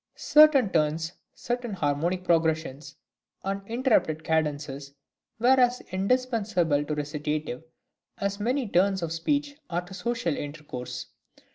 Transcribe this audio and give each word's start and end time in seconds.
Certain 0.15 0.67
turns, 0.71 1.11
certain 1.35 1.73
harmonic 1.73 2.23
progressions 2.23 2.95
and 3.43 3.61
interrupted 3.67 4.23
cadences, 4.23 4.95
were 5.37 5.49
as 5.59 5.79
indispensable 5.91 6.83
to 6.83 6.95
recitative 6.95 7.63
as 8.17 8.39
many 8.39 8.67
turns 8.67 9.03
of 9.03 9.11
speech 9.13 9.57
are 9.69 9.83
to 9.85 9.93
social 9.93 10.35
intercourse. 10.35 11.05